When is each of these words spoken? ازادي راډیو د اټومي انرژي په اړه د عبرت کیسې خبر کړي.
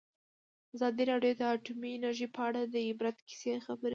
ازادي 0.75 1.03
راډیو 1.11 1.33
د 1.39 1.41
اټومي 1.53 1.89
انرژي 1.93 2.27
په 2.35 2.41
اړه 2.47 2.61
د 2.73 2.75
عبرت 2.89 3.17
کیسې 3.27 3.51
خبر 3.65 3.79
کړي. 3.81 3.89